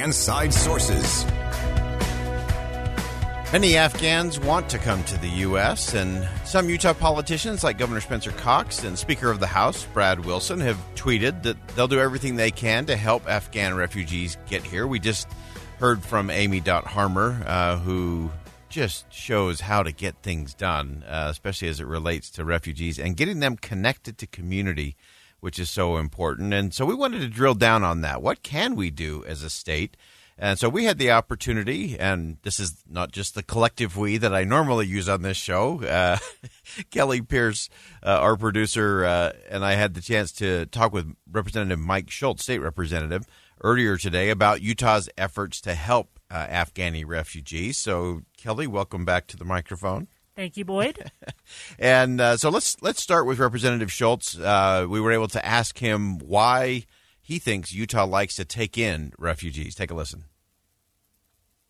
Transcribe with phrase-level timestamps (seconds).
[0.00, 1.24] Inside Sources.
[3.52, 8.32] Many Afghans want to come to the U.S., and some Utah politicians, like Governor Spencer
[8.32, 12.50] Cox and Speaker of the House Brad Wilson, have tweeted that they'll do everything they
[12.50, 14.88] can to help Afghan refugees get here.
[14.88, 15.28] We just
[15.78, 18.30] heard from Amy Dot Harmer, uh, who
[18.68, 23.16] just shows how to get things done, uh, especially as it relates to refugees and
[23.16, 24.96] getting them connected to community,
[25.44, 26.54] which is so important.
[26.54, 28.22] And so we wanted to drill down on that.
[28.22, 29.94] What can we do as a state?
[30.38, 34.34] And so we had the opportunity, and this is not just the collective we that
[34.34, 35.84] I normally use on this show.
[35.84, 36.16] Uh,
[36.90, 37.68] Kelly Pierce,
[38.02, 42.44] uh, our producer, uh, and I had the chance to talk with Representative Mike Schultz,
[42.44, 43.26] state representative,
[43.62, 47.76] earlier today about Utah's efforts to help uh, Afghani refugees.
[47.76, 50.08] So, Kelly, welcome back to the microphone.
[50.36, 51.10] Thank you, Boyd.
[51.78, 54.38] and uh, so let's let's start with Representative Schultz.
[54.38, 56.84] Uh, we were able to ask him why
[57.20, 59.74] he thinks Utah likes to take in refugees.
[59.74, 60.24] Take a listen.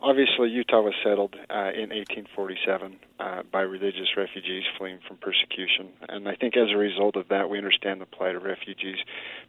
[0.00, 5.88] Obviously, Utah was settled uh, in 1847 uh, by religious refugees fleeing from persecution.
[6.08, 8.98] And I think as a result of that, we understand the plight of refugees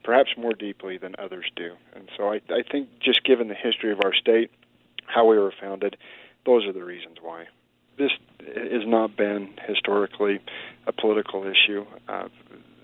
[0.04, 1.74] perhaps more deeply than others do.
[1.96, 4.50] And so I, I think just given the history of our state,
[5.06, 5.98] how we were founded,
[6.48, 7.46] those are the reasons why.
[8.00, 8.12] This
[8.56, 10.40] has not been historically
[10.88, 11.86] a political issue.
[12.08, 12.30] Uh,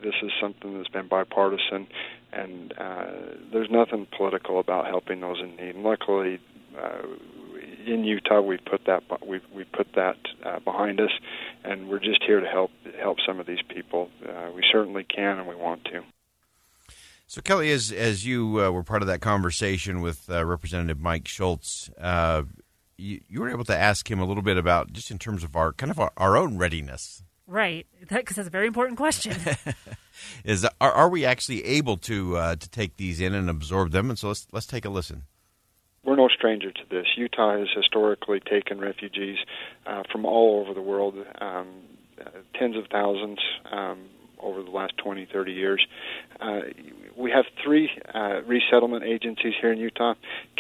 [0.04, 1.88] this is something that's been bipartisan,
[2.32, 3.06] and uh,
[3.52, 5.76] there's nothing political about helping those in need.
[5.76, 6.40] And luckily,
[6.78, 7.02] uh,
[7.88, 11.12] in Utah, we put that we we put that uh, behind us,
[11.64, 14.10] and we're just here to help help some of these people.
[14.28, 16.04] Uh, we certainly can, and we want to.
[17.28, 21.28] So, Kelly, as as you uh, were part of that conversation with uh, Representative Mike
[21.28, 22.44] Schultz, uh,
[22.98, 25.56] you, you, were able to ask him a little bit about just in terms of
[25.56, 27.24] our kind of our, our own readiness.
[27.48, 29.36] Right, because that, that's a very important question.
[30.44, 34.10] Is are, are we actually able to uh, to take these in and absorb them?
[34.10, 35.24] And so let's let's take a listen
[36.06, 37.06] we're no stranger to this.
[37.18, 39.38] Utah has historically taken refugees
[39.86, 41.68] uh, from all over the world, um,
[42.22, 43.40] uh, tens of thousands
[43.72, 44.06] um,
[44.40, 45.86] over the last 20, 30 years.
[46.40, 46.60] Uh,
[47.18, 50.14] we have three uh, resettlement agencies here in Utah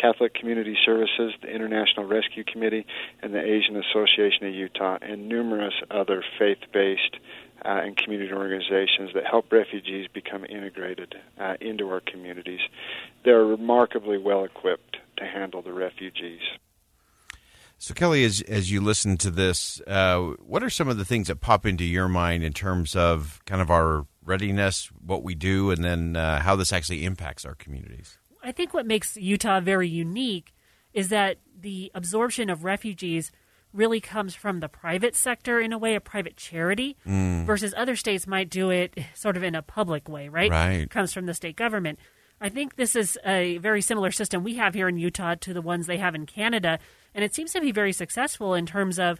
[0.06, 2.86] Catholic Community Services, the International Rescue Committee,
[3.22, 7.18] and the Asian Association of Utah, and numerous other faith based
[7.64, 12.60] uh, and community organizations that help refugees become integrated uh, into our communities.
[13.24, 16.42] They're remarkably well equipped to handle the refugees.
[17.78, 21.28] So, Kelly, as as you listen to this, uh, what are some of the things
[21.28, 25.72] that pop into your mind in terms of kind of our readiness, what we do,
[25.72, 28.18] and then uh, how this actually impacts our communities?
[28.45, 30.53] I think what makes Utah very unique
[30.94, 33.31] is that the absorption of refugees
[33.73, 37.45] really comes from the private sector in a way, a private charity, mm.
[37.45, 40.51] versus other states might do it sort of in a public way, right?
[40.51, 40.81] Right.
[40.81, 42.00] It comes from the state government.
[42.39, 45.62] I think this is a very similar system we have here in Utah to the
[45.62, 46.79] ones they have in Canada,
[47.13, 49.19] and it seems to be very successful in terms of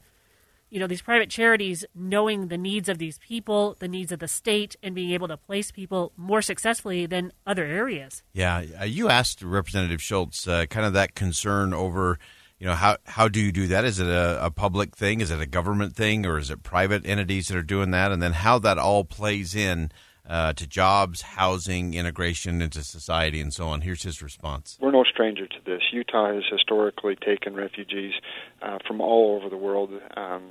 [0.76, 4.28] you know these private charities knowing the needs of these people, the needs of the
[4.28, 8.24] state, and being able to place people more successfully than other areas.
[8.34, 12.20] Yeah, uh, you asked Representative Schultz uh, kind of that concern over
[12.60, 13.86] you know how how do you do that?
[13.86, 15.22] Is it a, a, public thing?
[15.22, 16.26] Is it a government thing?
[16.26, 18.12] Or is it private entities that are doing that?
[18.12, 19.94] And then how that all plays in
[20.30, 23.82] uh, to jobs, housing, integration into society, and so on.
[23.82, 24.78] Here's his response.
[24.82, 25.82] We're no stranger to this.
[25.92, 28.14] Utah has historically taken refugees
[28.62, 30.44] uh, from all over the world, um,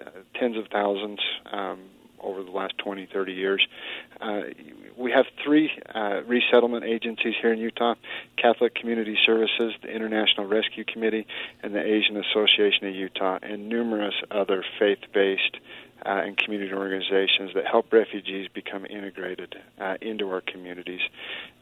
[0.00, 1.20] uh, tens of thousands.
[1.50, 1.80] Um,
[2.22, 3.66] over the last 20, 30 years.
[4.20, 4.42] Uh,
[4.96, 7.94] we have three uh, resettlement agencies here in Utah
[8.36, 11.26] Catholic Community Services, the International Rescue Committee,
[11.62, 15.56] and the Asian Association of Utah, and numerous other faith based
[16.04, 21.00] uh, and community organizations that help refugees become integrated uh, into our communities.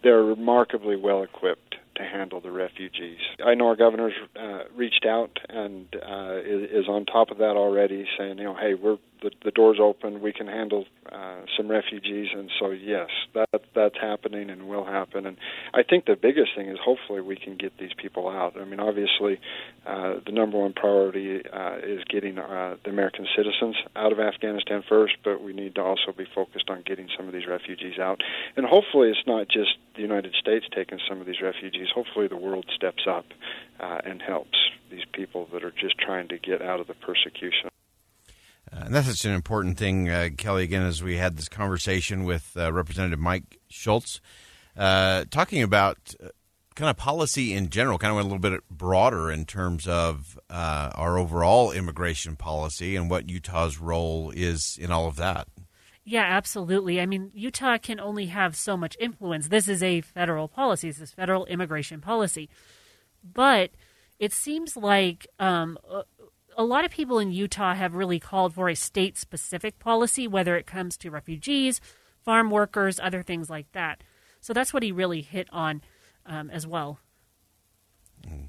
[0.02, 1.67] They're remarkably well equipped
[1.98, 3.18] to handle the refugees.
[3.44, 7.56] I know our governor's uh, reached out and uh, is, is on top of that
[7.56, 10.20] already, saying, you know, hey, we're the, the door's open.
[10.20, 15.26] We can handle uh, some refugees, and so yes, that that's happening and will happen.
[15.26, 15.36] And
[15.74, 18.56] I think the biggest thing is hopefully we can get these people out.
[18.56, 19.40] I mean, obviously,
[19.86, 24.82] uh, the number one priority uh, is getting uh, the American citizens out of Afghanistan
[24.88, 28.20] first, but we need to also be focused on getting some of these refugees out.
[28.56, 31.88] And hopefully, it's not just the United States taking some of these refugees.
[31.92, 33.26] Hopefully, the world steps up
[33.80, 34.56] uh, and helps
[34.90, 37.68] these people that are just trying to get out of the persecution.
[38.72, 40.62] Uh, and that's such an important thing, uh, Kelly.
[40.62, 44.20] Again, as we had this conversation with uh, Representative Mike Schultz,
[44.76, 46.14] uh, talking about
[46.76, 50.38] kind of policy in general, kind of went a little bit broader in terms of
[50.48, 55.48] our overall immigration policy and what Utah's role is in all of that.
[56.10, 57.02] Yeah, absolutely.
[57.02, 59.48] I mean, Utah can only have so much influence.
[59.48, 60.88] This is a federal policy.
[60.88, 62.48] This is federal immigration policy.
[63.22, 63.72] But
[64.18, 65.76] it seems like um,
[66.56, 70.56] a lot of people in Utah have really called for a state specific policy, whether
[70.56, 71.78] it comes to refugees,
[72.24, 74.02] farm workers, other things like that.
[74.40, 75.82] So that's what he really hit on
[76.24, 77.00] um, as well.
[78.26, 78.48] Mm.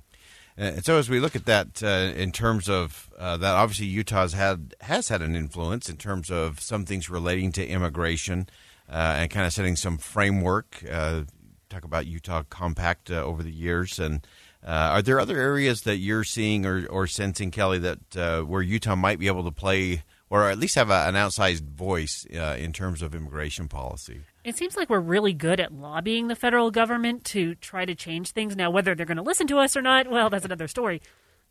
[0.62, 4.34] And so, as we look at that uh, in terms of uh, that, obviously Utah's
[4.34, 8.50] had has had an influence in terms of some things relating to immigration
[8.90, 10.84] uh, and kind of setting some framework.
[10.92, 11.24] Uh,
[11.70, 14.28] talk about Utah Compact uh, over the years, and
[14.62, 18.62] uh, are there other areas that you're seeing or, or sensing, Kelly, that uh, where
[18.62, 22.58] Utah might be able to play or at least have a, an outsized voice uh,
[22.60, 24.22] in terms of immigration policy?
[24.44, 28.32] It seems like we're really good at lobbying the federal government to try to change
[28.32, 28.56] things.
[28.56, 31.02] Now, whether they're going to listen to us or not, well, that's another story.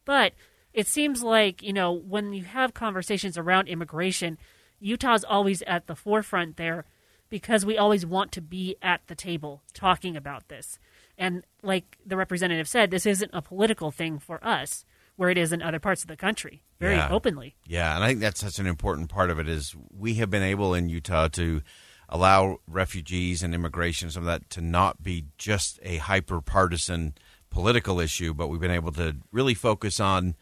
[0.04, 0.32] But
[0.72, 4.38] it seems like, you know, when you have conversations around immigration,
[4.80, 6.84] Utah's always at the forefront there
[7.28, 10.78] because we always want to be at the table talking about this.
[11.18, 14.84] And like the representative said, this isn't a political thing for us
[15.16, 17.08] where it is in other parts of the country very yeah.
[17.10, 17.56] openly.
[17.66, 20.44] Yeah, and I think that's such an important part of it is we have been
[20.44, 21.60] able in Utah to
[22.08, 27.14] allow refugees and immigration some of that to not be just a hyper partisan
[27.50, 30.34] political issue, but we've been able to really focus on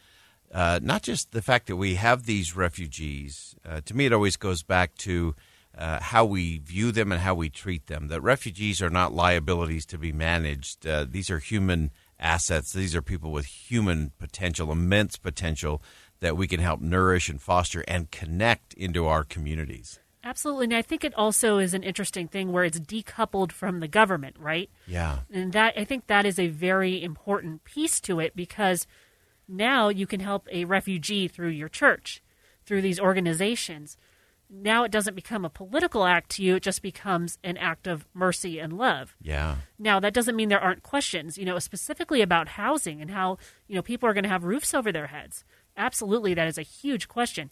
[0.52, 3.54] uh, not just the fact that we have these refugees.
[3.64, 5.34] Uh, to me, it always goes back to
[5.76, 8.08] uh, how we view them and how we treat them.
[8.08, 10.86] That refugees are not liabilities to be managed.
[10.86, 12.72] Uh, these are human assets.
[12.72, 15.82] These are people with human potential, immense potential
[16.20, 19.98] that we can help nourish and foster and connect into our communities.
[20.26, 20.64] Absolutely.
[20.64, 24.36] And I think it also is an interesting thing where it's decoupled from the government,
[24.38, 24.68] right?
[24.86, 25.20] Yeah.
[25.32, 28.86] And that I think that is a very important piece to it because
[29.46, 32.22] now you can help a refugee through your church,
[32.64, 33.96] through these organizations
[34.48, 38.06] now it doesn't become a political act to you, it just becomes an act of
[38.14, 39.16] mercy and love.
[39.20, 39.56] Yeah.
[39.78, 43.74] Now that doesn't mean there aren't questions, you know, specifically about housing and how, you
[43.74, 45.44] know, people are going to have roofs over their heads.
[45.76, 47.50] Absolutely that is a huge question.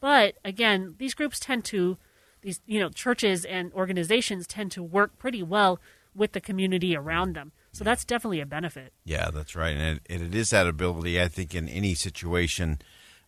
[0.00, 1.98] But again, these groups tend to
[2.42, 5.78] these, you know, churches and organizations tend to work pretty well
[6.14, 7.52] with the community around them.
[7.72, 8.92] So that's definitely a benefit.
[9.04, 9.76] Yeah, that's right.
[9.76, 12.80] And it, it is that ability, I think, in any situation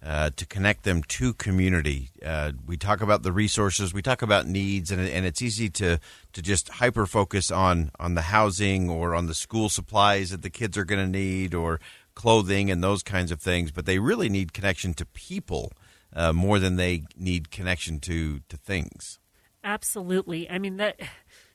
[0.05, 2.11] uh, to connect them to community.
[2.25, 6.01] Uh, we talk about the resources, we talk about needs, and, and it's easy to
[6.33, 10.51] to just hyper focus on on the housing or on the school supplies that the
[10.51, 11.79] kids are going to need or
[12.17, 13.71] clothing and those kinds of things.
[13.71, 15.73] But they really need connection to people
[16.15, 19.19] uh, more than they need connection to to things.
[19.65, 20.49] Absolutely.
[20.51, 21.01] I mean that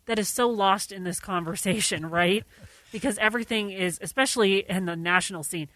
[0.06, 2.44] that is so lost in this conversation, right?
[2.92, 5.68] because everything is, especially in the national scene,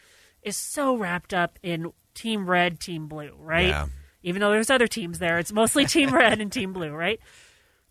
[0.43, 3.67] is so wrapped up in team red, team blue, right?
[3.67, 3.87] Yeah.
[4.23, 7.19] Even though there's other teams there, it's mostly team red and team blue, right?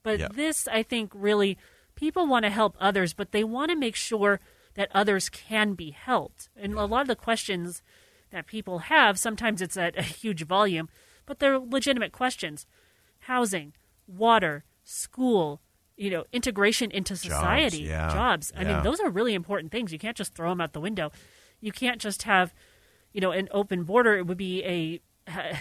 [0.02, 0.28] But Yeah.
[0.32, 1.58] this, I think, really,
[1.96, 4.40] people want to help others, but they want to make sure
[4.74, 6.48] that others can be helped.
[6.56, 7.82] And a lot of the questions
[8.30, 10.88] that people have, sometimes it's at a huge volume,
[11.26, 12.66] but they're legitimate questions.
[13.20, 13.72] Housing,
[14.06, 15.60] water, school,
[15.96, 18.12] you know, integration into society, yeah.
[18.12, 18.52] jobs.
[18.56, 18.74] I Yeah.
[18.74, 19.92] mean, those are really important things.
[19.92, 21.12] You can't just throw them out the window.
[21.60, 22.54] You can't just have,
[23.12, 24.16] you know, an open border.
[24.16, 25.00] It would be a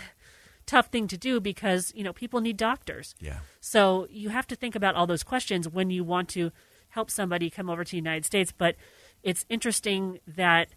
[0.65, 3.15] tough thing to do because, you know, people need doctors.
[3.19, 3.39] Yeah.
[3.59, 6.51] So you have to think about all those questions when you want to
[6.89, 8.53] help somebody come over to the United States.
[8.55, 8.75] But
[9.23, 10.69] it's interesting that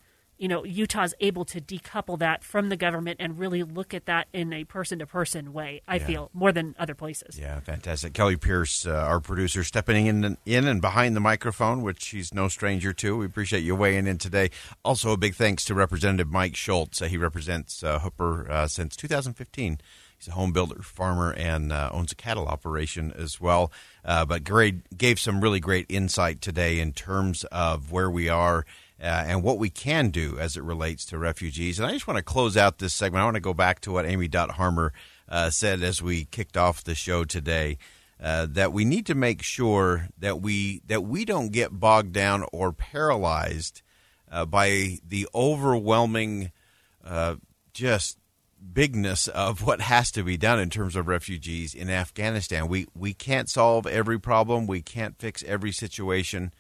[0.43, 4.27] you know Utah's able to decouple that from the government and really look at that
[4.33, 5.81] in a person to person way.
[5.87, 6.07] I Yeah.
[6.07, 7.39] feel more than other places.
[7.39, 8.13] Yeah, fantastic.
[8.13, 12.49] Kelly Pierce, uh, our producer, stepping in in and behind the microphone, which she's no
[12.49, 13.17] stranger to.
[13.19, 14.51] We appreciate you weighing in today.
[14.85, 17.01] Also, a big thanks to Representative Mike Schultz.
[17.01, 19.79] Uh, he represents uh, Hooper uh, since 2015.
[20.19, 23.71] He's a home builder, farmer, and uh, owns a cattle operation as well.
[24.05, 28.65] Uh, but great, gave some really great insight today in terms of where we are
[29.03, 31.79] uh, and what we can do as it relates to refugees.
[31.79, 33.23] And I just want to close out this segment.
[33.23, 34.93] I want to go back to what Amy Dot Harmer
[35.29, 37.79] uh, said as we kicked off the show today.
[38.23, 42.45] Uh, that we need to make sure that we that we don't get bogged down
[42.53, 43.83] or paralyzed
[44.31, 46.53] uh, by the overwhelming
[47.05, 47.35] uh,
[47.73, 48.19] just
[48.73, 52.69] bigness of what has to be done in terms of refugees in Afghanistan.
[52.69, 54.69] We we can't solve every problem.
[54.69, 56.53] We can't fix every situation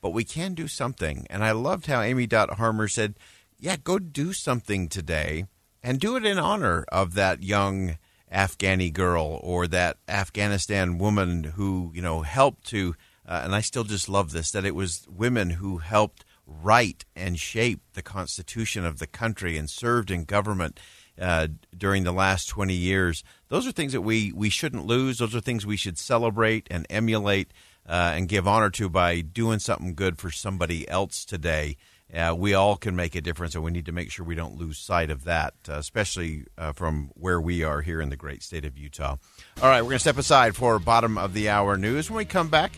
[0.00, 1.26] but we can do something.
[1.30, 3.14] And I loved how Amy Dot Harmer said,
[3.58, 5.46] "Yeah, go do something today,
[5.82, 7.98] and do it in honor of that young."
[8.32, 13.84] Afghani girl or that Afghanistan woman who you know helped to, uh, and I still
[13.84, 18.98] just love this that it was women who helped write and shape the constitution of
[18.98, 20.78] the country and served in government
[21.20, 23.24] uh, during the last 20 years.
[23.48, 25.18] Those are things that we, we shouldn't lose.
[25.18, 27.52] Those are things we should celebrate and emulate
[27.88, 31.76] uh, and give honor to by doing something good for somebody else today
[32.14, 34.56] uh, we all can make a difference, and we need to make sure we don't
[34.56, 38.42] lose sight of that, uh, especially uh, from where we are here in the great
[38.42, 39.16] state of Utah.
[39.60, 42.08] All right, we're going to step aside for bottom of the hour news.
[42.08, 42.72] When we come back,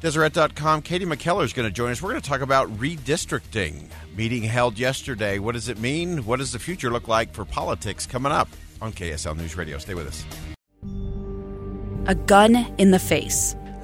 [0.00, 2.00] Deseret.com, Katie McKellar is going to join us.
[2.00, 3.88] We're going to talk about redistricting.
[4.16, 5.38] Meeting held yesterday.
[5.38, 6.24] What does it mean?
[6.24, 8.48] What does the future look like for politics coming up
[8.80, 9.76] on KSL News Radio?
[9.78, 10.24] Stay with us.
[12.06, 13.54] A gun in the face.